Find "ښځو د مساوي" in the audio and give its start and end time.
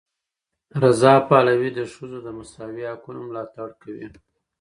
1.93-2.83